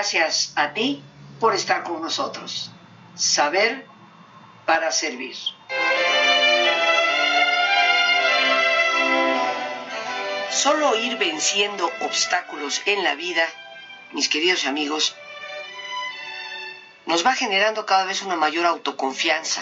[0.00, 1.04] Gracias a ti
[1.40, 2.70] por estar con nosotros.
[3.16, 3.86] Saber
[4.64, 5.36] para servir.
[10.48, 13.46] Solo ir venciendo obstáculos en la vida,
[14.12, 15.14] mis queridos amigos,
[17.04, 19.60] nos va generando cada vez una mayor autoconfianza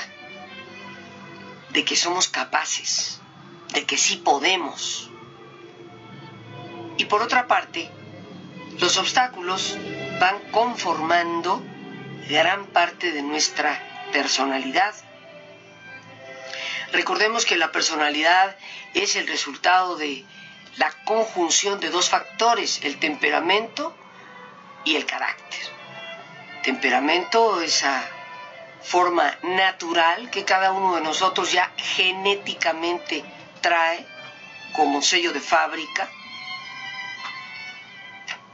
[1.71, 3.21] de que somos capaces,
[3.73, 5.11] de que sí podemos.
[6.97, 7.91] Y por otra parte,
[8.79, 9.77] los obstáculos
[10.19, 11.63] van conformando
[12.29, 14.95] gran parte de nuestra personalidad.
[16.93, 18.57] Recordemos que la personalidad
[18.95, 20.25] es el resultado de
[20.77, 23.95] la conjunción de dos factores, el temperamento
[24.85, 25.61] y el carácter.
[26.63, 28.03] Temperamento, esa
[28.83, 33.25] forma natural que cada uno de nosotros ya genéticamente
[33.61, 34.07] trae
[34.73, 36.09] como sello de fábrica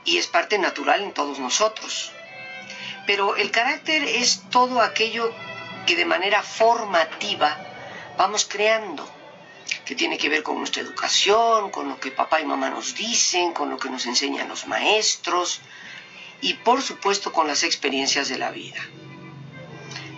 [0.05, 2.13] y es parte natural en todos nosotros.
[3.07, 5.35] Pero el carácter es todo aquello
[5.87, 7.59] que de manera formativa
[8.17, 9.09] vamos creando,
[9.85, 13.53] que tiene que ver con nuestra educación, con lo que papá y mamá nos dicen,
[13.53, 15.61] con lo que nos enseñan los maestros
[16.41, 18.81] y por supuesto con las experiencias de la vida.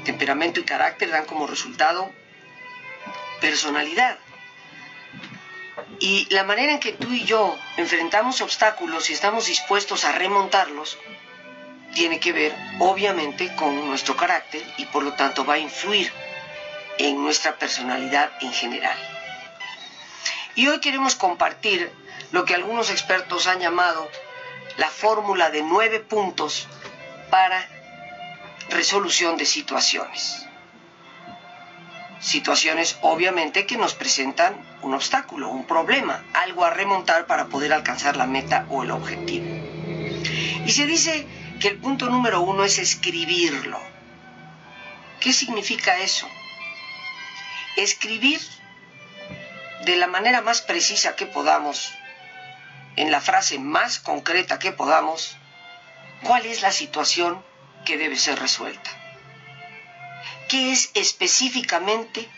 [0.04, 2.12] Temperamento y carácter dan como resultado
[3.40, 4.18] personalidad.
[5.98, 10.98] Y la manera en que tú y yo enfrentamos obstáculos y estamos dispuestos a remontarlos
[11.94, 16.12] tiene que ver obviamente con nuestro carácter y por lo tanto va a influir
[16.98, 18.98] en nuestra personalidad en general.
[20.54, 21.90] Y hoy queremos compartir
[22.32, 24.10] lo que algunos expertos han llamado
[24.76, 26.68] la fórmula de nueve puntos
[27.30, 27.66] para
[28.68, 30.46] resolución de situaciones
[32.20, 38.16] situaciones obviamente que nos presentan un obstáculo, un problema, algo a remontar para poder alcanzar
[38.16, 39.46] la meta o el objetivo.
[40.64, 41.26] Y se dice
[41.60, 43.80] que el punto número uno es escribirlo.
[45.20, 46.28] ¿Qué significa eso?
[47.76, 48.40] Escribir
[49.84, 51.92] de la manera más precisa que podamos,
[52.94, 55.36] en la frase más concreta que podamos,
[56.22, 57.42] cuál es la situación
[57.84, 58.90] que debe ser resuelta
[60.48, 62.28] qué es específicamente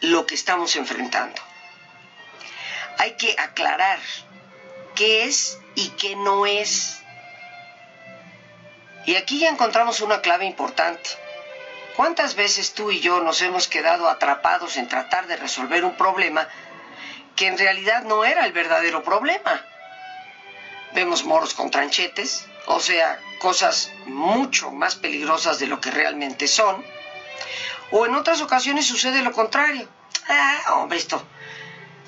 [0.00, 1.40] lo que estamos enfrentando.
[2.98, 3.98] Hay que aclarar
[4.94, 7.00] qué es y qué no es.
[9.06, 11.10] Y aquí ya encontramos una clave importante.
[11.96, 16.46] ¿Cuántas veces tú y yo nos hemos quedado atrapados en tratar de resolver un problema
[17.34, 19.64] que en realidad no era el verdadero problema?
[20.92, 26.84] Vemos moros con tranchetes, o sea, cosas mucho más peligrosas de lo que realmente son.
[27.90, 29.88] O en otras ocasiones sucede lo contrario.
[30.28, 31.22] Ah, hombre, esto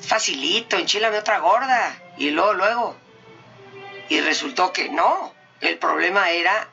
[0.00, 1.96] facilito, enchilame otra gorda.
[2.16, 2.96] Y luego, luego.
[4.08, 6.68] Y resultó que no, el problema era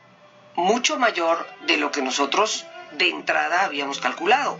[0.56, 4.59] mucho mayor de lo que nosotros de entrada habíamos calculado.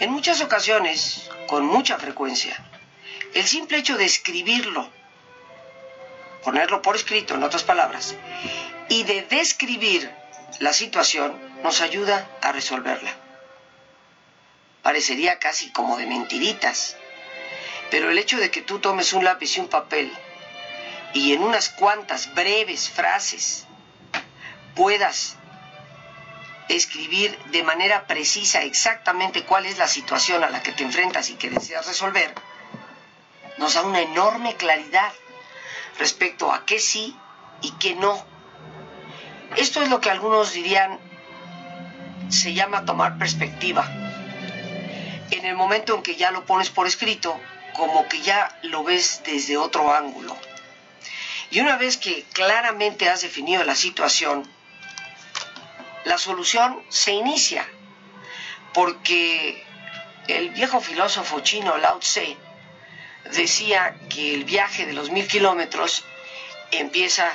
[0.00, 2.56] En muchas ocasiones, con mucha frecuencia,
[3.34, 4.88] el simple hecho de escribirlo
[6.42, 8.14] ponerlo por escrito, en otras palabras,
[8.88, 10.10] y de describir
[10.60, 13.14] la situación nos ayuda a resolverla.
[14.82, 16.96] Parecería casi como de mentiritas,
[17.90, 20.12] pero el hecho de que tú tomes un lápiz y un papel
[21.14, 23.66] y en unas cuantas breves frases
[24.74, 25.36] puedas
[26.68, 31.34] escribir de manera precisa exactamente cuál es la situación a la que te enfrentas y
[31.34, 32.34] que deseas resolver,
[33.56, 35.12] nos da una enorme claridad
[35.98, 37.16] respecto a qué sí
[37.62, 38.24] y qué no.
[39.58, 41.00] Esto es lo que algunos dirían
[42.28, 43.84] se llama tomar perspectiva.
[45.32, 47.36] En el momento en que ya lo pones por escrito,
[47.74, 50.36] como que ya lo ves desde otro ángulo.
[51.50, 54.48] Y una vez que claramente has definido la situación,
[56.04, 57.66] la solución se inicia,
[58.72, 59.66] porque
[60.28, 62.36] el viejo filósofo chino Lao Tse
[63.32, 66.04] decía que el viaje de los mil kilómetros
[66.70, 67.28] empieza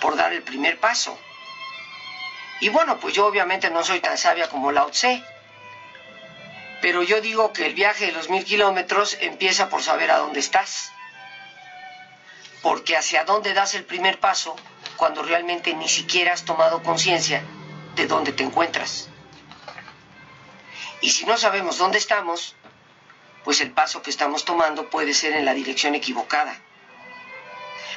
[0.00, 1.18] por dar el primer paso.
[2.62, 5.20] Y bueno, pues yo obviamente no soy tan sabia como Lao Tse,
[6.80, 10.38] pero yo digo que el viaje de los mil kilómetros empieza por saber a dónde
[10.38, 10.92] estás.
[12.62, 14.54] Porque hacia dónde das el primer paso
[14.96, 17.42] cuando realmente ni siquiera has tomado conciencia
[17.96, 19.08] de dónde te encuentras.
[21.00, 22.54] Y si no sabemos dónde estamos,
[23.42, 26.56] pues el paso que estamos tomando puede ser en la dirección equivocada.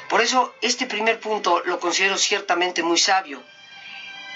[0.10, 3.44] Por eso este primer punto lo considero ciertamente muy sabio.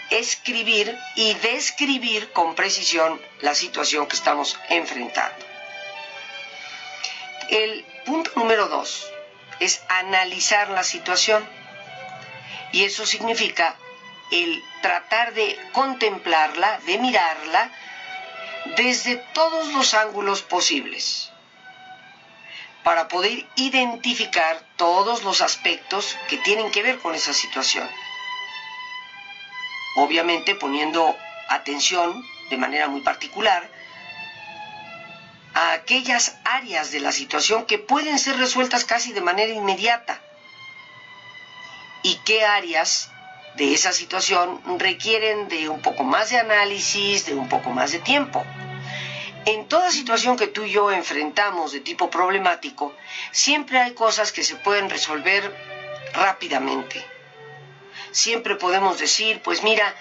[0.10, 5.46] Escribir y describir con precisión la situación que estamos enfrentando.
[7.50, 9.12] El punto número dos
[9.60, 11.48] es analizar la situación.
[12.72, 13.76] Y eso significa
[14.32, 17.72] el tratar de contemplarla, de mirarla
[18.78, 21.32] desde todos los ángulos posibles,
[22.84, 27.90] para poder identificar todos los aspectos que tienen que ver con esa situación.
[29.96, 31.16] Obviamente poniendo
[31.50, 33.70] atención de manera muy particular
[35.54, 40.22] a aquellas áreas de la situación que pueden ser resueltas casi de manera inmediata
[42.04, 43.10] y qué áreas
[43.56, 48.00] de esa situación requieren de un poco más de análisis, de un poco más de
[48.00, 48.46] tiempo.
[49.46, 52.94] En toda situación que tú y yo enfrentamos de tipo problemático,
[53.32, 55.54] siempre hay cosas que se pueden resolver
[56.14, 57.04] rápidamente.
[58.12, 59.94] Siempre podemos decir, pues mira,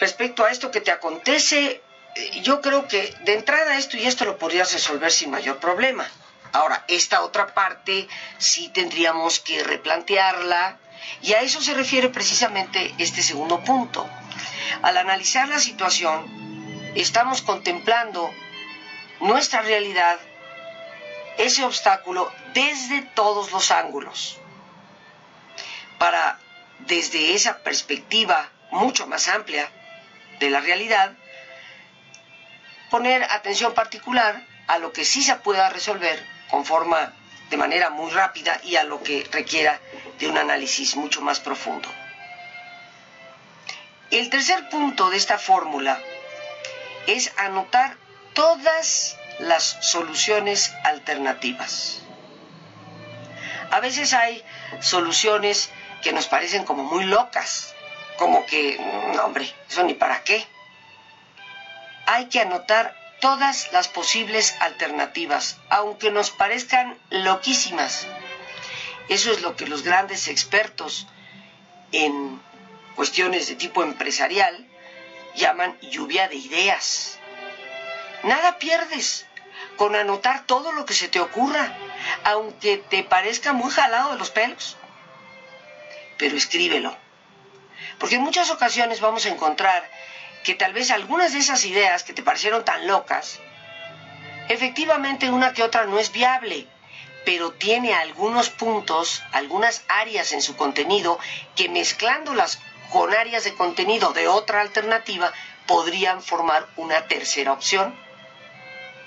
[0.00, 1.82] respecto a esto que te acontece,
[2.14, 6.08] eh, yo creo que de entrada esto y esto lo podrías resolver sin mayor problema.
[6.52, 8.08] Ahora, esta otra parte
[8.38, 10.78] sí tendríamos que replantearla
[11.22, 14.08] y a eso se refiere precisamente este segundo punto.
[14.82, 18.32] Al analizar la situación, estamos contemplando
[19.20, 20.18] nuestra realidad,
[21.38, 24.38] ese obstáculo, desde todos los ángulos,
[25.98, 26.38] para
[26.80, 29.68] desde esa perspectiva mucho más amplia
[30.38, 31.12] de la realidad,
[32.90, 37.12] poner atención particular a lo que sí se pueda resolver con forma
[37.50, 39.80] de manera muy rápida y a lo que requiera
[40.18, 41.88] de un análisis mucho más profundo.
[44.10, 46.00] El tercer punto de esta fórmula
[47.06, 47.96] es anotar
[48.34, 52.02] todas las soluciones alternativas.
[53.70, 54.44] A veces hay
[54.80, 55.70] soluciones
[56.02, 57.74] que nos parecen como muy locas,
[58.18, 58.78] como que,
[59.14, 60.46] no hombre, eso ni para qué.
[62.06, 68.06] Hay que anotar todas las posibles alternativas, aunque nos parezcan loquísimas.
[69.08, 71.06] Eso es lo que los grandes expertos
[71.92, 72.40] en
[72.94, 74.66] cuestiones de tipo empresarial
[75.34, 77.18] llaman lluvia de ideas.
[78.22, 79.26] Nada pierdes
[79.76, 81.76] con anotar todo lo que se te ocurra,
[82.24, 84.76] aunque te parezca muy jalado de los pelos.
[86.18, 86.96] Pero escríbelo,
[87.98, 89.88] porque en muchas ocasiones vamos a encontrar
[90.44, 93.40] que tal vez algunas de esas ideas que te parecieron tan locas,
[94.48, 96.66] efectivamente una que otra no es viable,
[97.24, 101.18] pero tiene algunos puntos, algunas áreas en su contenido
[101.56, 102.60] que mezclándolas
[102.90, 105.32] con áreas de contenido de otra alternativa
[105.66, 107.92] podrían formar una tercera opción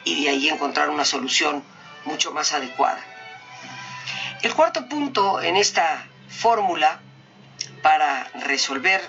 [0.03, 1.63] y de ahí encontrar una solución
[2.03, 3.01] mucho más adecuada.
[4.41, 7.01] El cuarto punto en esta fórmula
[7.81, 9.01] para resolver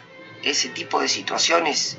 [0.42, 1.98] ese tipo de situaciones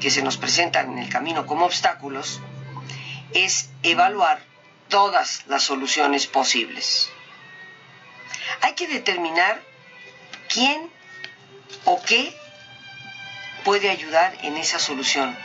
[0.00, 2.40] que se nos presentan en el camino como obstáculos
[3.32, 4.42] es evaluar
[4.88, 7.10] todas las soluciones posibles.
[8.62, 9.62] Hay que determinar
[10.48, 10.90] quién
[11.84, 12.34] o qué
[13.64, 15.36] puede ayudar en esa solución.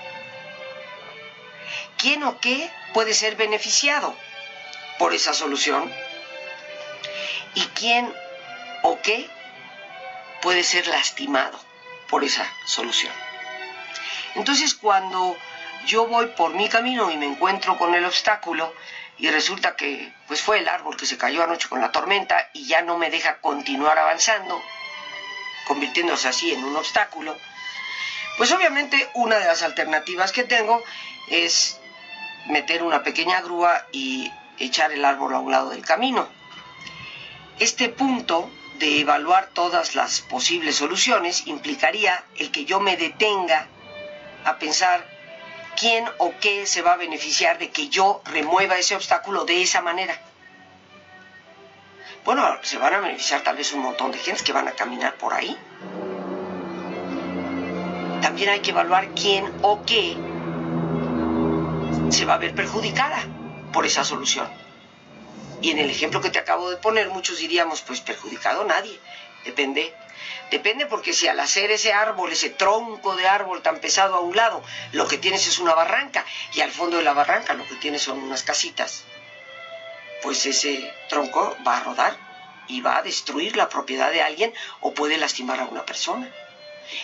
[1.97, 4.15] ¿Quién o qué puede ser beneficiado
[4.97, 5.91] por esa solución?
[7.53, 8.11] ¿Y quién
[8.85, 9.27] o qué
[10.41, 11.59] puede ser lastimado
[12.07, 13.11] por esa solución?
[14.35, 15.35] Entonces cuando
[15.87, 18.73] yo voy por mi camino y me encuentro con el obstáculo
[19.17, 22.67] y resulta que pues fue el árbol que se cayó anoche con la tormenta y
[22.67, 24.61] ya no me deja continuar avanzando,
[25.67, 27.35] convirtiéndose así en un obstáculo,
[28.37, 30.83] pues obviamente una de las alternativas que tengo
[31.29, 31.79] es
[32.47, 36.27] meter una pequeña grúa y echar el árbol a un lado del camino.
[37.57, 43.67] Este punto de evaluar todas las posibles soluciones implicaría el que yo me detenga
[44.43, 45.05] a pensar
[45.75, 49.81] quién o qué se va a beneficiar de que yo remueva ese obstáculo de esa
[49.81, 50.19] manera.
[52.23, 55.15] Bueno, se van a beneficiar tal vez un montón de gente que van a caminar
[55.15, 55.55] por ahí.
[58.21, 60.17] También hay que evaluar quién o qué
[62.09, 63.19] se va a ver perjudicada
[63.71, 64.64] por esa solución.
[65.65, 68.99] Y en el ejemplo que te acabo de poner, muchos diríamos, pues perjudicado nadie.
[69.45, 69.91] Depende
[70.51, 74.35] Depende porque si al hacer ese árbol, ese tronco de árbol tan pesado a un
[74.35, 77.73] lado, lo que tienes es una barranca y al fondo de la barranca lo que
[77.77, 79.05] tienes son unas casitas,
[80.21, 82.15] pues ese tronco va a rodar
[82.67, 86.31] y va a destruir la propiedad de alguien o puede lastimar a una persona.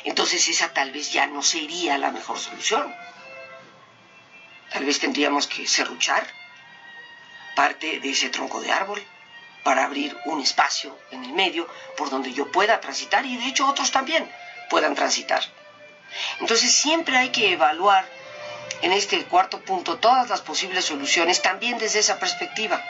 [0.04, 2.96] Entonces esa tal vez ya no sería la mejor solución.
[4.72, 6.41] Tal vez tendríamos que serruchar
[7.62, 9.00] parte de ese tronco de árbol
[9.64, 13.68] para abrir un espacio en el medio por donde yo pueda transitar y de hecho
[13.68, 14.28] otros también
[14.72, 15.44] puedan transitar.
[16.40, 18.04] Entonces siempre hay que evaluar
[18.82, 22.84] en este cuarto punto todas las posibles soluciones también desde esa perspectiva.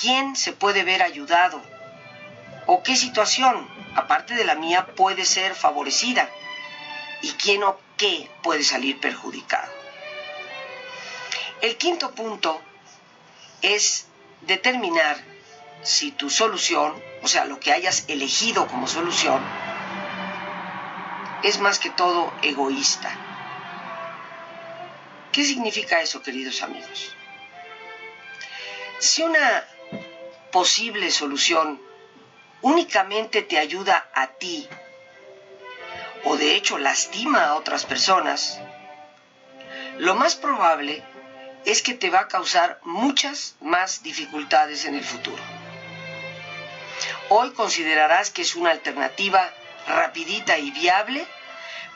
[0.00, 1.60] quién se puede ver ayudado
[2.64, 6.30] o qué situación, aparte de la mía, puede ser favorecida
[7.20, 9.70] y quién o qué puede salir perjudicado.
[11.60, 12.62] El quinto punto
[13.62, 14.06] es
[14.42, 15.16] determinar
[15.82, 19.40] si tu solución, o sea, lo que hayas elegido como solución,
[21.42, 23.10] es más que todo egoísta.
[25.32, 27.14] ¿Qué significa eso, queridos amigos?
[28.98, 29.64] Si una
[30.50, 31.80] posible solución
[32.62, 34.68] únicamente te ayuda a ti
[36.24, 38.60] o de hecho lastima a otras personas,
[39.98, 41.17] lo más probable es
[41.64, 45.42] que te va a causar muchas más dificultades en el futuro.
[47.28, 49.52] Hoy considerarás que es una alternativa
[49.86, 51.26] rapidita y viable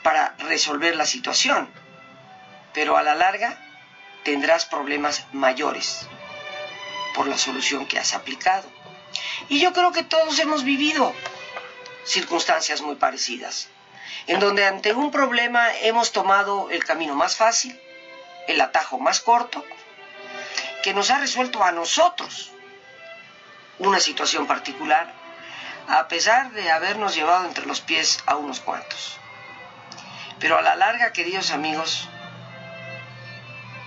[0.03, 1.69] para resolver la situación,
[2.73, 3.57] pero a la larga
[4.23, 6.07] tendrás problemas mayores
[7.13, 8.69] por la solución que has aplicado.
[9.49, 11.13] Y yo creo que todos hemos vivido
[12.05, 13.69] circunstancias muy parecidas,
[14.27, 17.79] en donde ante un problema hemos tomado el camino más fácil,
[18.47, 19.63] el atajo más corto,
[20.83, 22.51] que nos ha resuelto a nosotros
[23.79, 25.13] una situación particular,
[25.87, 29.17] a pesar de habernos llevado entre los pies a unos cuantos.
[30.39, 32.07] Pero a la larga, queridos amigos,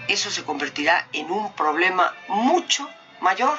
[0.08, 2.88] eso se convertirá en un problema mucho
[3.20, 3.58] mayor.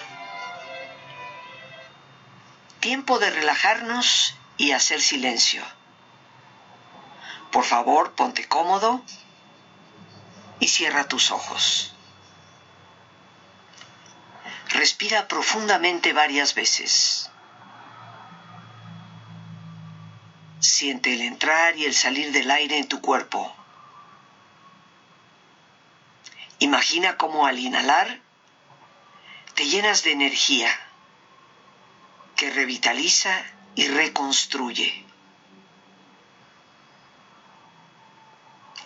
[2.80, 5.64] Tiempo de relajarnos y hacer silencio.
[7.52, 9.02] Por favor, ponte cómodo
[10.60, 11.94] y cierra tus ojos.
[14.70, 17.30] Respira profundamente varias veces.
[20.60, 23.56] Siente el entrar y el salir del aire en tu cuerpo.
[26.60, 28.20] Imagina cómo al inhalar
[29.54, 30.70] te llenas de energía
[32.36, 33.44] que revitaliza
[33.76, 35.07] y reconstruye.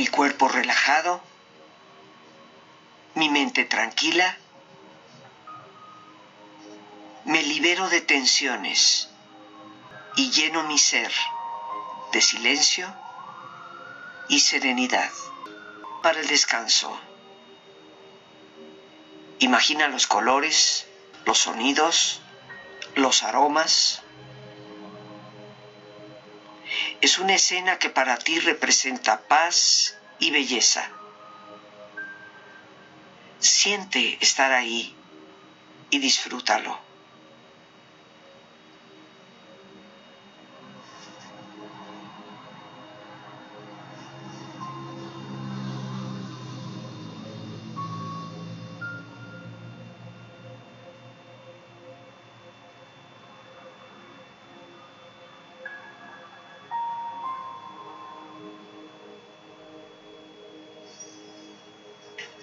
[0.00, 1.20] Mi cuerpo relajado,
[3.16, 4.34] mi mente tranquila,
[7.26, 9.10] me libero de tensiones
[10.16, 11.12] y lleno mi ser
[12.12, 12.90] de silencio
[14.30, 15.10] y serenidad
[16.02, 16.98] para el descanso.
[19.38, 20.86] Imagina los colores,
[21.26, 22.22] los sonidos,
[22.94, 24.00] los aromas.
[27.00, 30.90] Es una escena que para ti representa paz y belleza.
[33.38, 34.94] Siente estar ahí
[35.88, 36.89] y disfrútalo.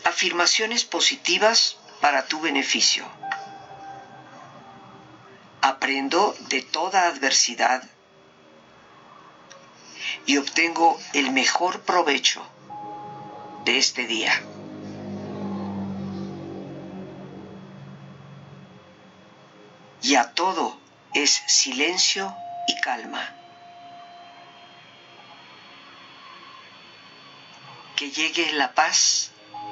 [0.07, 3.05] Afirmaciones positivas para tu beneficio.
[5.61, 7.83] Aprendo de toda adversidad
[10.25, 12.41] y obtengo el mejor provecho
[13.65, 14.31] de este día.
[20.01, 20.79] Y a todo
[21.13, 22.33] es silencio
[22.67, 23.35] y calma.
[27.97, 29.31] Que llegue la paz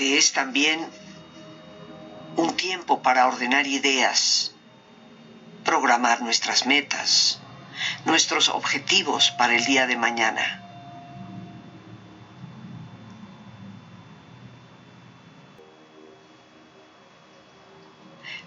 [0.00, 0.88] Es también
[2.34, 4.52] un tiempo para ordenar ideas,
[5.62, 7.38] programar nuestras metas,
[8.06, 10.62] nuestros objetivos para el día de mañana.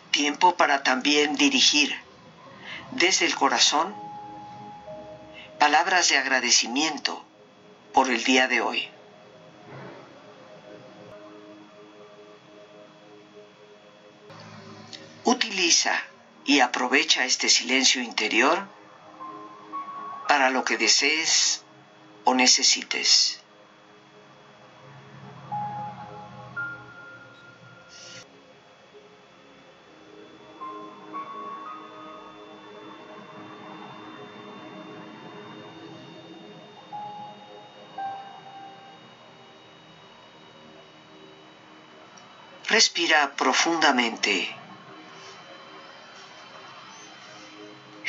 [0.10, 1.96] Tiempo para también dirigir
[2.94, 3.94] desde el corazón
[5.60, 7.24] palabras de agradecimiento
[7.94, 8.89] por el día de hoy.
[16.45, 18.67] Y aprovecha este silencio interior
[20.28, 21.63] para lo que desees
[22.26, 23.39] o necesites.
[42.67, 44.62] Respira profundamente.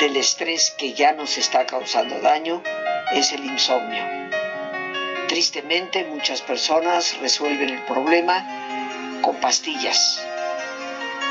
[0.00, 2.62] del estrés que ya nos está causando daño
[3.12, 4.04] es el insomnio.
[5.26, 10.22] Tristemente muchas personas resuelven el problema con pastillas,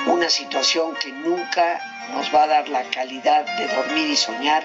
[0.07, 1.79] una situación que nunca
[2.13, 4.63] nos va a dar la calidad de dormir y soñar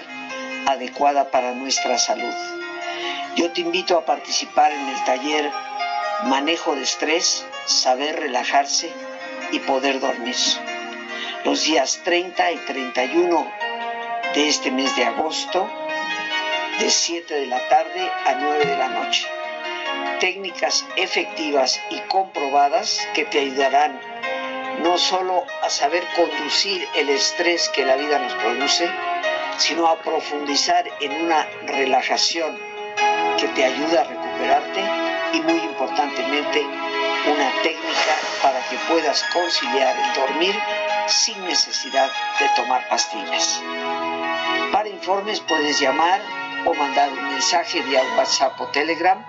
[0.65, 2.33] adecuada para nuestra salud.
[3.35, 5.51] Yo te invito a participar en el taller
[6.23, 8.91] Manejo de Estrés, Saber Relajarse
[9.51, 10.35] y poder dormir.
[11.43, 13.70] Los días 30 y 31
[14.33, 15.69] de este mes de agosto,
[16.79, 19.27] de 7 de la tarde a 9 de la noche.
[20.19, 23.99] Técnicas efectivas y comprobadas que te ayudarán
[24.83, 28.89] no solo a saber conducir el estrés que la vida nos produce,
[29.57, 32.57] sino a profundizar en una relajación
[33.37, 34.81] que te ayuda a recuperarte
[35.33, 40.55] y muy importantemente una técnica para que puedas conciliar el dormir
[41.11, 43.61] sin necesidad de tomar pastillas.
[44.71, 46.21] Para informes puedes llamar
[46.65, 49.23] o mandar un mensaje vía WhatsApp o Telegram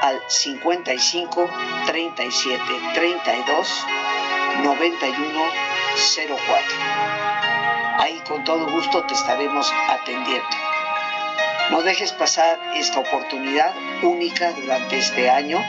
[0.00, 1.50] al 55
[1.86, 2.62] 37
[2.94, 3.86] 32
[4.62, 5.40] 91
[6.26, 6.38] 04.
[7.98, 10.48] Ahí con todo gusto te estaremos atendiendo.
[11.70, 15.62] No dejes pasar esta oportunidad única durante este año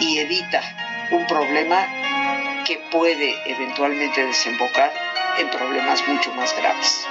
[0.00, 0.62] y evita
[1.10, 1.86] un problema
[2.64, 4.92] que puede eventualmente desembocar
[5.38, 7.06] en problemas mucho más graves.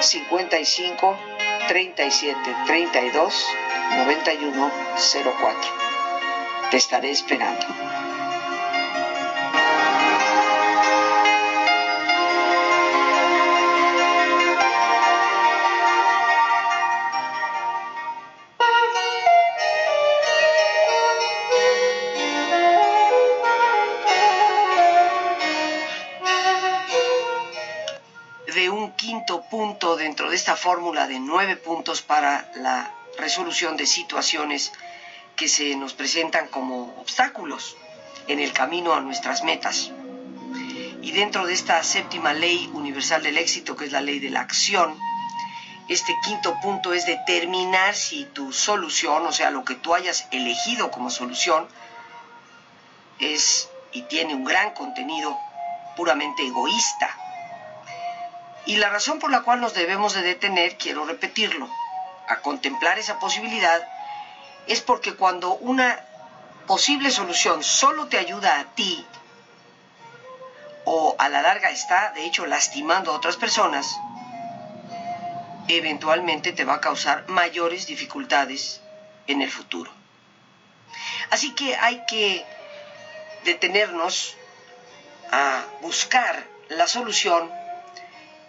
[0.00, 1.18] 55
[1.68, 3.46] 37 32
[3.96, 4.72] 91
[5.38, 5.72] 04.
[6.70, 7.66] Te estaré esperando.
[30.50, 34.72] Esta fórmula de nueve puntos para la resolución de situaciones
[35.36, 37.76] que se nos presentan como obstáculos
[38.26, 39.92] en el camino a nuestras metas.
[41.02, 44.40] Y dentro de esta séptima ley universal del éxito, que es la ley de la
[44.40, 44.98] acción,
[45.86, 50.90] este quinto punto es determinar si tu solución, o sea, lo que tú hayas elegido
[50.90, 51.68] como solución,
[53.20, 55.38] es y tiene un gran contenido
[55.94, 57.19] puramente egoísta
[58.70, 61.68] y la razón por la cual nos debemos de detener, quiero repetirlo,
[62.28, 63.82] a contemplar esa posibilidad,
[64.68, 65.98] es porque cuando una
[66.68, 69.04] posible solución solo te ayuda a ti,
[70.84, 73.98] o a la larga está, de hecho, lastimando a otras personas,
[75.66, 78.80] eventualmente te va a causar mayores dificultades
[79.26, 79.90] en el futuro.
[81.30, 82.46] Así que hay que
[83.44, 84.36] detenernos
[85.32, 87.58] a buscar la solución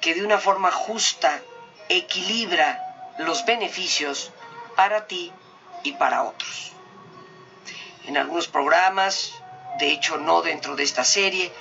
[0.01, 1.41] que de una forma justa
[1.87, 4.31] equilibra los beneficios
[4.75, 5.31] para ti
[5.83, 6.73] y para otros.
[8.05, 9.31] En algunos programas,
[9.77, 11.53] de hecho no dentro de esta serie,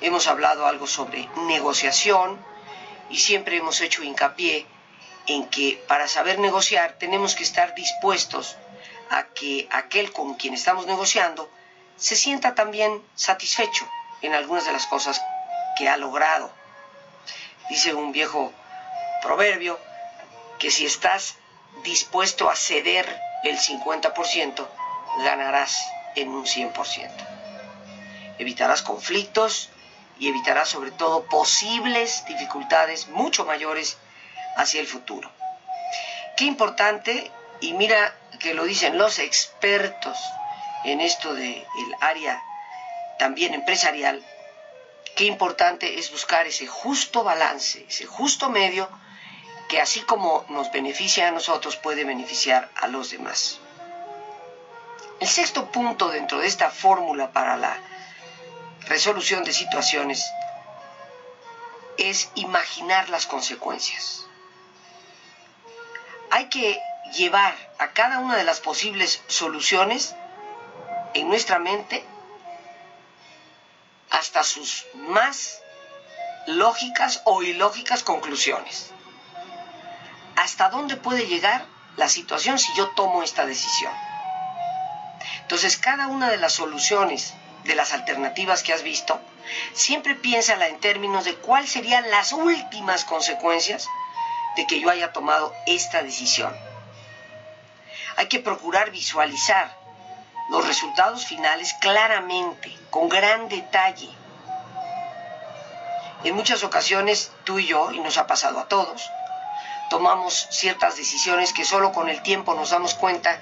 [0.00, 2.38] hemos hablado algo sobre negociación
[3.10, 4.66] y siempre hemos hecho hincapié
[5.26, 8.56] en que para saber negociar tenemos que estar dispuestos
[9.10, 11.50] a que aquel con quien estamos negociando
[11.96, 13.88] se sienta también satisfecho
[14.22, 15.20] en algunas de las cosas
[15.76, 16.57] que ha logrado
[17.68, 18.52] dice un viejo
[19.22, 19.78] proverbio,
[20.58, 21.36] que si estás
[21.84, 23.06] dispuesto a ceder
[23.44, 24.66] el 50%,
[25.24, 27.10] ganarás en un 100%.
[28.38, 29.70] Evitarás conflictos
[30.18, 33.96] y evitarás sobre todo posibles dificultades mucho mayores
[34.56, 35.30] hacia el futuro.
[36.36, 40.18] Qué importante, y mira que lo dicen los expertos
[40.84, 41.64] en esto del
[42.00, 42.42] área
[43.18, 44.22] también empresarial,
[45.18, 48.88] qué importante es buscar ese justo balance, ese justo medio
[49.68, 53.58] que así como nos beneficia a nosotros puede beneficiar a los demás.
[55.18, 57.76] El sexto punto dentro de esta fórmula para la
[58.86, 60.24] resolución de situaciones
[61.96, 64.24] es imaginar las consecuencias.
[66.30, 66.80] Hay que
[67.12, 70.14] llevar a cada una de las posibles soluciones
[71.14, 72.04] en nuestra mente
[74.10, 75.62] hasta sus más
[76.46, 78.90] lógicas o ilógicas conclusiones.
[80.36, 81.66] ¿Hasta dónde puede llegar
[81.96, 83.92] la situación si yo tomo esta decisión?
[85.42, 89.20] Entonces, cada una de las soluciones, de las alternativas que has visto,
[89.72, 93.88] siempre piénsala en términos de cuáles serían las últimas consecuencias
[94.56, 96.54] de que yo haya tomado esta decisión.
[98.16, 99.77] Hay que procurar visualizar
[100.48, 104.08] los resultados finales claramente, con gran detalle.
[106.24, 109.10] En muchas ocasiones tú y yo, y nos ha pasado a todos,
[109.90, 113.38] tomamos ciertas decisiones que solo con el tiempo nos damos cuenta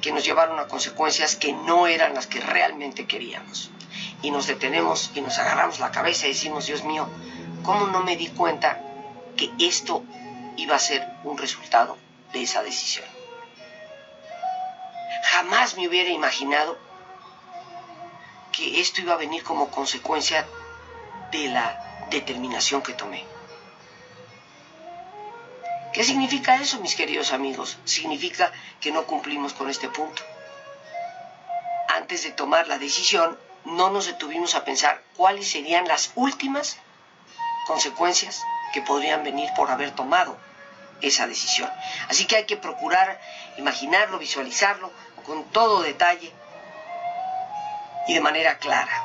[0.00, 3.70] que nos llevaron a consecuencias que no eran las que realmente queríamos.
[4.22, 7.08] Y nos detenemos y nos agarramos la cabeza y decimos, Dios mío,
[7.62, 8.80] ¿cómo no me di cuenta
[9.36, 10.02] que esto
[10.56, 11.96] iba a ser un resultado
[12.32, 13.15] de esa decisión?
[15.30, 16.78] Jamás me hubiera imaginado
[18.52, 20.46] que esto iba a venir como consecuencia
[21.32, 23.24] de la determinación que tomé.
[25.92, 27.76] ¿Qué significa eso, mis queridos amigos?
[27.84, 30.22] Significa que no cumplimos con este punto.
[31.88, 36.78] Antes de tomar la decisión, no nos detuvimos a pensar cuáles serían las últimas
[37.66, 40.38] consecuencias que podrían venir por haber tomado
[41.00, 41.70] esa decisión.
[42.08, 43.20] Así que hay que procurar
[43.58, 44.90] imaginarlo, visualizarlo
[45.26, 46.32] con todo detalle
[48.06, 49.04] y de manera clara.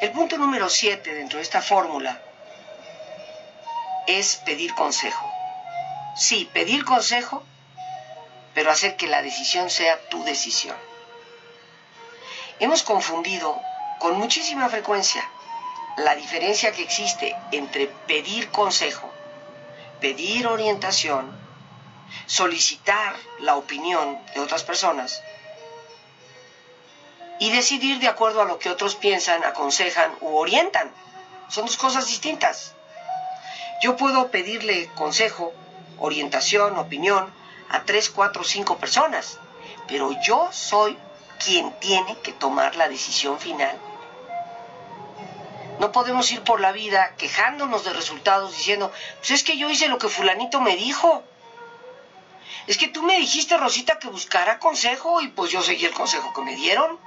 [0.00, 2.20] El punto número 7 dentro de esta fórmula
[4.06, 5.30] es pedir consejo.
[6.14, 7.42] Sí, pedir consejo,
[8.54, 10.76] pero hacer que la decisión sea tu decisión.
[12.60, 13.60] Hemos confundido
[13.98, 15.28] con muchísima frecuencia
[15.96, 19.10] la diferencia que existe entre pedir consejo,
[20.00, 21.43] pedir orientación,
[22.26, 25.22] solicitar la opinión de otras personas
[27.38, 30.90] y decidir de acuerdo a lo que otros piensan, aconsejan u orientan.
[31.48, 32.74] Son dos cosas distintas.
[33.82, 35.52] Yo puedo pedirle consejo,
[35.98, 37.32] orientación, opinión
[37.68, 39.38] a tres, cuatro, cinco personas,
[39.88, 40.96] pero yo soy
[41.44, 43.78] quien tiene que tomar la decisión final
[45.78, 49.88] no podemos ir por la vida quejándonos de resultados diciendo, pues es que yo hice
[49.88, 51.22] lo que fulanito me dijo.
[52.66, 56.32] Es que tú me dijiste, Rosita, que buscara consejo y pues yo seguí el consejo
[56.32, 56.98] que me dieron.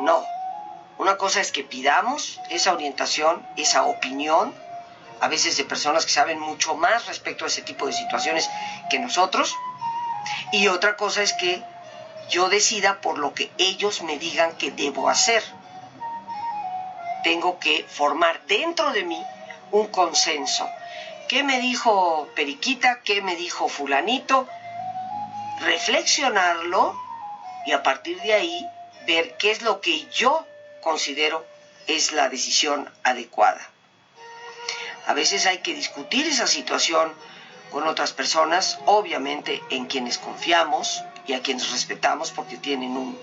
[0.00, 0.24] No.
[0.98, 4.54] Una cosa es que pidamos esa orientación, esa opinión,
[5.20, 8.48] a veces de personas que saben mucho más respecto a ese tipo de situaciones
[8.90, 9.54] que nosotros.
[10.52, 11.62] Y otra cosa es que
[12.30, 15.42] yo decida por lo que ellos me digan que debo hacer
[17.22, 19.22] tengo que formar dentro de mí
[19.70, 20.68] un consenso.
[21.28, 23.00] ¿Qué me dijo Periquita?
[23.02, 24.48] ¿Qué me dijo fulanito?
[25.60, 26.98] Reflexionarlo
[27.66, 28.66] y a partir de ahí
[29.06, 30.46] ver qué es lo que yo
[30.82, 31.44] considero
[31.86, 33.60] es la decisión adecuada.
[35.06, 37.12] A veces hay que discutir esa situación
[37.70, 43.18] con otras personas, obviamente en quienes confiamos y a quienes respetamos porque tienen un,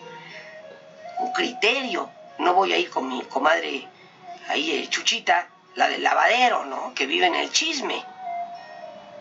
[1.19, 3.88] un criterio no voy a ir con mi comadre
[4.50, 6.93] ahí, eh, Chuchita, la del lavadero, ¿no?
[6.93, 8.04] Que vive en el chisme.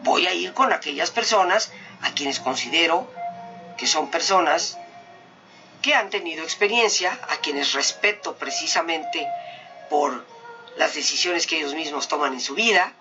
[0.01, 3.11] Voy a ir con aquellas personas a quienes considero
[3.77, 4.79] que son personas
[5.83, 9.29] que han tenido experiencia, a quienes respeto precisamente
[9.91, 10.27] por
[10.77, 12.93] las decisiones que ellos mismos toman en su vida,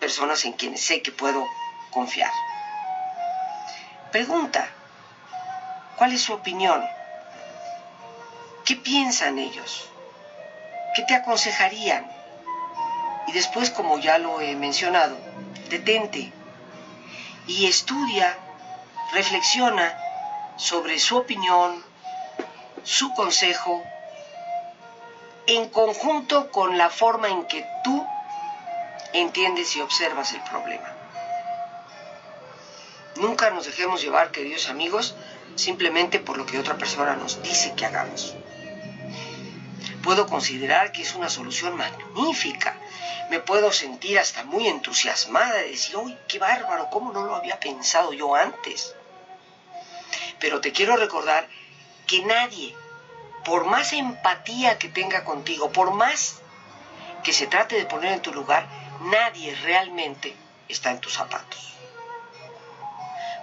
[0.00, 1.46] personas en quienes sé que puedo
[1.90, 2.30] confiar.
[4.12, 4.68] Pregunta,
[5.96, 6.82] ¿cuál es su opinión?
[8.64, 9.88] ¿Qué piensan ellos?
[10.94, 12.10] ¿Qué te aconsejarían?
[13.26, 15.18] Y después, como ya lo he mencionado,
[15.68, 16.32] detente
[17.46, 18.36] y estudia,
[19.12, 19.94] reflexiona
[20.56, 21.82] sobre su opinión,
[22.84, 23.82] su consejo,
[25.46, 28.04] en conjunto con la forma en que tú
[29.12, 30.92] entiendes y observas el problema.
[33.16, 35.14] Nunca nos dejemos llevar, queridos amigos,
[35.54, 38.34] simplemente por lo que otra persona nos dice que hagamos
[40.06, 42.76] puedo considerar que es una solución magnífica.
[43.28, 47.58] Me puedo sentir hasta muy entusiasmada de decir, uy, qué bárbaro, ¿cómo no lo había
[47.58, 48.94] pensado yo antes?
[50.38, 51.48] Pero te quiero recordar
[52.06, 52.72] que nadie,
[53.44, 56.36] por más empatía que tenga contigo, por más
[57.24, 58.68] que se trate de poner en tu lugar,
[59.00, 60.36] nadie realmente
[60.68, 61.74] está en tus zapatos.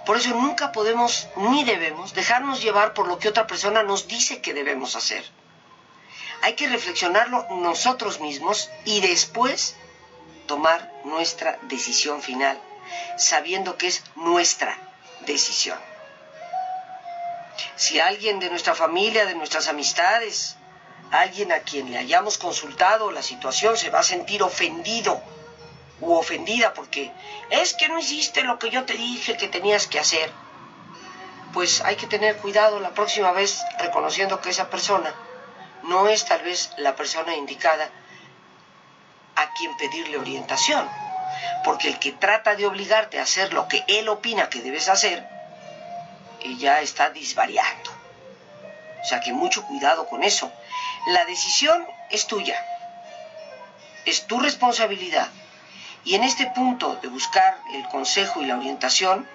[0.06, 4.40] Por eso nunca podemos ni debemos dejarnos llevar por lo que otra persona nos dice
[4.40, 5.43] que debemos hacer
[6.42, 9.76] hay que reflexionarlo nosotros mismos y después
[10.46, 12.58] tomar nuestra decisión final,
[13.16, 14.76] sabiendo que es nuestra
[15.20, 15.78] decisión.
[17.76, 20.56] Si alguien de nuestra familia, de nuestras amistades,
[21.10, 25.22] alguien a quien le hayamos consultado la situación se va a sentir ofendido
[26.00, 27.12] u ofendida porque
[27.50, 30.30] es que no hiciste lo que yo te dije que tenías que hacer,
[31.52, 35.14] pues hay que tener cuidado la próxima vez reconociendo que esa persona
[35.84, 37.90] no es tal vez la persona indicada
[39.36, 40.88] a quien pedirle orientación.
[41.64, 45.26] Porque el que trata de obligarte a hacer lo que él opina que debes hacer,
[46.58, 47.90] ya está disvariando.
[49.02, 50.50] O sea que mucho cuidado con eso.
[51.08, 52.64] La decisión es tuya.
[54.06, 55.28] Es tu responsabilidad.
[56.04, 59.26] Y en este punto de buscar el consejo y la orientación,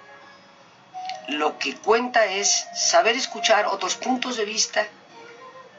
[1.27, 4.87] lo que cuenta es saber escuchar otros puntos de vista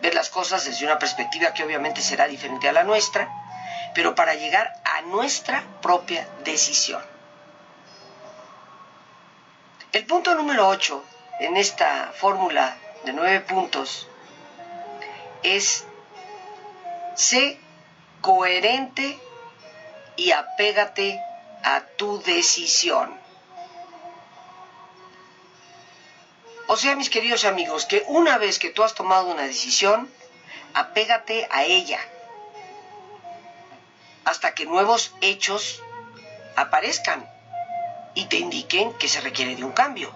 [0.00, 3.28] ver las cosas desde una perspectiva que obviamente será diferente a la nuestra,
[3.94, 7.02] pero para llegar a nuestra propia decisión.
[9.92, 11.04] El punto número 8
[11.40, 14.06] en esta fórmula de nueve puntos
[15.42, 15.84] es
[17.14, 17.58] sé
[18.20, 19.18] coherente
[20.16, 21.20] y apégate
[21.62, 23.19] a tu decisión.
[26.72, 30.08] O sea, mis queridos amigos, que una vez que tú has tomado una decisión,
[30.72, 31.98] apégate a ella
[34.24, 35.82] hasta que nuevos hechos
[36.54, 37.28] aparezcan
[38.14, 40.12] y te indiquen que se requiere de un cambio.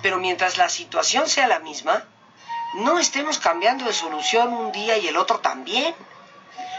[0.00, 2.04] Pero mientras la situación sea la misma,
[2.76, 5.94] no estemos cambiando de solución un día y el otro también.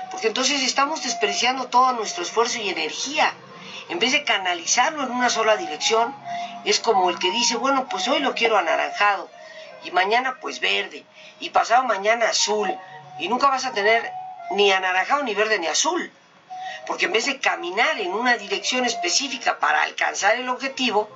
[0.09, 3.31] Porque entonces estamos desperdiciando todo nuestro esfuerzo y energía.
[3.89, 6.13] En vez de canalizarlo en una sola dirección,
[6.65, 9.29] es como el que dice, bueno, pues hoy lo quiero anaranjado,
[9.83, 11.05] y mañana pues verde,
[11.39, 12.75] y pasado mañana azul,
[13.19, 14.11] y nunca vas a tener
[14.51, 16.11] ni anaranjado, ni verde, ni azul.
[16.85, 21.09] Porque en vez de caminar en una dirección específica para alcanzar el objetivo,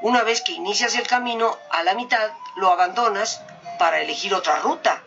[0.00, 3.42] una vez que inicias el camino, a la mitad lo abandonas
[3.78, 5.02] para elegir otra ruta.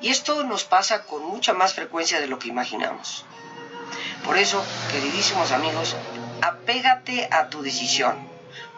[0.00, 3.24] Y esto nos pasa con mucha más frecuencia de lo que imaginamos.
[4.24, 5.96] Por eso, queridísimos amigos,
[6.42, 8.28] apégate a tu decisión.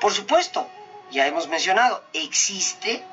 [0.01, 0.68] Por supuesto,
[1.11, 3.05] ya hemos mencionado, existe,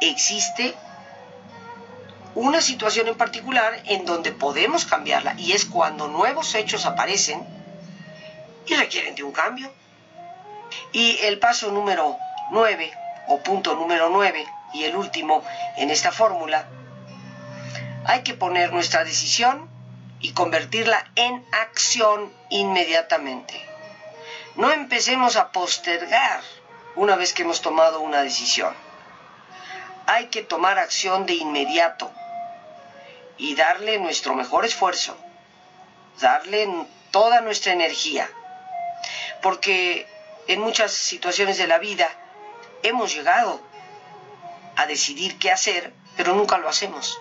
[0.00, 0.74] existe
[2.34, 7.44] una situación en particular en donde podemos cambiarla y es cuando nuevos hechos aparecen
[8.66, 9.72] y requieren de un cambio.
[10.92, 12.16] Y el paso número
[12.52, 12.92] 9
[13.28, 15.42] o punto número 9 y el último
[15.76, 16.68] en esta fórmula,
[18.04, 19.68] hay que poner nuestra decisión
[20.20, 23.66] y convertirla en acción inmediatamente.
[24.56, 26.42] No empecemos a postergar
[26.96, 28.74] una vez que hemos tomado una decisión.
[30.06, 32.10] Hay que tomar acción de inmediato
[33.38, 35.16] y darle nuestro mejor esfuerzo,
[36.20, 36.68] darle
[37.10, 38.28] toda nuestra energía,
[39.40, 40.06] porque
[40.46, 42.08] en muchas situaciones de la vida
[42.82, 43.60] hemos llegado
[44.76, 47.18] a decidir qué hacer, pero nunca lo hacemos.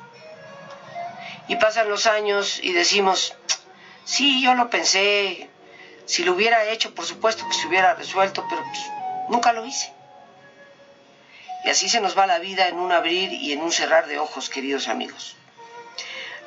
[1.49, 3.35] Y pasan los años y decimos,
[4.05, 5.49] sí, yo lo pensé,
[6.05, 8.79] si lo hubiera hecho, por supuesto que se hubiera resuelto, pero pues,
[9.29, 9.91] nunca lo hice.
[11.65, 14.19] Y así se nos va la vida en un abrir y en un cerrar de
[14.19, 15.35] ojos, queridos amigos.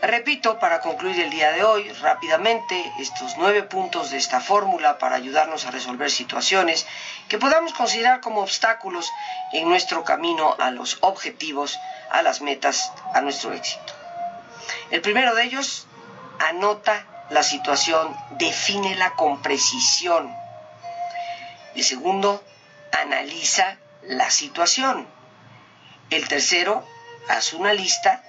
[0.01, 5.17] Repito, para concluir el día de hoy, rápidamente, estos nueve puntos de esta fórmula para
[5.17, 6.87] ayudarnos a resolver situaciones
[7.29, 9.11] que podamos considerar como obstáculos
[9.53, 11.79] en nuestro camino a los objetivos,
[12.11, 14.02] a las metas, a nuestro éxito.
[14.91, 15.87] El primero de ellos,
[16.39, 20.35] anota la situación, defínela con precisión.
[21.75, 22.43] El segundo,
[22.93, 25.07] analiza la situación.
[26.11, 26.87] El tercero,
[27.29, 28.23] haz una lista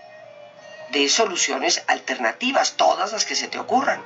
[0.92, 4.02] de soluciones alternativas, todas las que se te ocurran.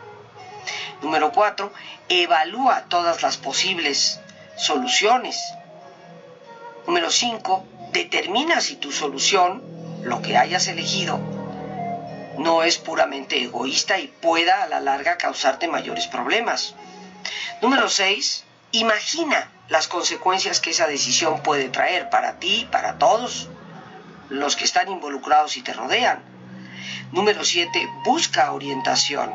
[1.02, 1.72] Número cuatro,
[2.10, 4.20] evalúa todas las posibles
[4.56, 5.40] soluciones.
[6.88, 9.62] Número cinco, determina si tu solución,
[10.04, 11.20] lo que hayas elegido,
[12.38, 16.76] no es puramente egoísta y pueda a la larga causarte mayores problemas.
[17.62, 23.50] Número seis, imagina las consecuencias que esa decisión puede traer para ti, para todos
[24.30, 26.22] los que están involucrados y te rodean.
[27.12, 29.34] Número 7, busca orientación,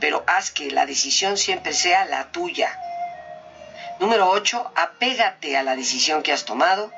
[0.00, 2.78] pero haz que la decisión siempre sea la tuya.
[4.00, 6.92] Número 8, apégate a la decisión que has tomado.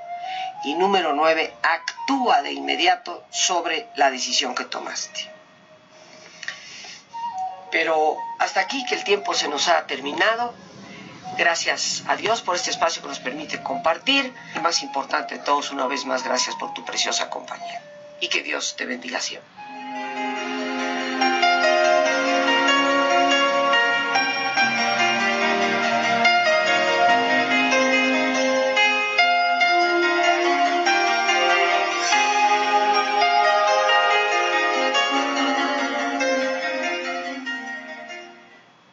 [0.65, 5.31] Y número 9, actúa de inmediato sobre la decisión que tomaste.
[7.71, 10.55] Pero hasta aquí que el tiempo se nos ha terminado.
[11.37, 14.33] Gracias a Dios por este espacio que nos permite compartir.
[14.55, 17.83] Y más importante de todos, una vez más, gracias por tu preciosa compañía.
[18.21, 19.56] Y que Dios te bendiga siempre.